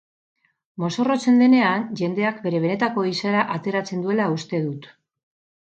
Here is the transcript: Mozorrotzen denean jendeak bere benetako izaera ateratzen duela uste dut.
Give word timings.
Mozorrotzen 0.83 1.37
denean 1.43 1.85
jendeak 2.01 2.41
bere 2.47 2.63
benetako 2.65 3.07
izaera 3.13 3.45
ateratzen 3.59 4.05
duela 4.09 4.31
uste 4.39 4.67
dut. 4.71 4.95